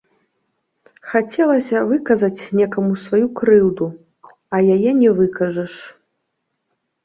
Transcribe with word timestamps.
Хацелася 1.11 1.77
выказаць 1.91 2.39
некаму 2.61 2.91
сваю 3.05 3.27
крыўду, 3.43 3.93
а 4.57 4.65
яе 4.75 4.91
не 5.05 5.09
выкажаш. 5.23 5.73